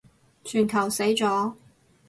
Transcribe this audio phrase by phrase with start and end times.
[0.43, 1.53] 全球死咗